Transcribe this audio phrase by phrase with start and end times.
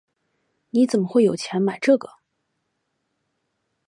[0.71, 2.13] 你怎么会有钱买这个？